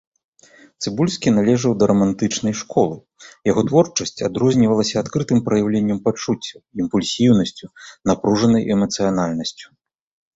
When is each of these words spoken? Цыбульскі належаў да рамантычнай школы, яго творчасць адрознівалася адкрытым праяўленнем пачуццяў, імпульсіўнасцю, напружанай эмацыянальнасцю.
Цыбульскі 0.83 1.31
належаў 1.33 1.71
да 1.81 1.89
рамантычнай 1.91 2.55
школы, 2.61 2.97
яго 3.51 3.61
творчасць 3.71 4.23
адрознівалася 4.29 4.95
адкрытым 5.03 5.43
праяўленнем 5.49 5.99
пачуццяў, 6.07 6.59
імпульсіўнасцю, 6.85 7.65
напружанай 8.13 8.63
эмацыянальнасцю. 8.77 9.67